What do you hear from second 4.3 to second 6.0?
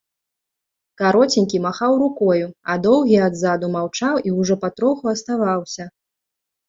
і ўжо патроху аставаўся.